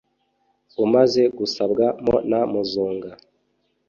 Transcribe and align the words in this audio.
umaze 0.85 1.21
gusabwa 1.37 1.85
mo 2.05 2.15
na 2.29 2.41
muzunga 2.51 3.11